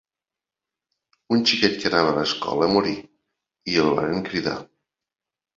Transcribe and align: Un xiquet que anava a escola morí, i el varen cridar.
Un 1.35 1.43
xiquet 1.51 1.77
que 1.83 1.91
anava 1.91 2.15
a 2.21 2.25
escola 2.29 2.71
morí, 2.79 2.97
i 3.75 3.79
el 3.85 3.93
varen 4.01 4.29
cridar. 4.31 4.57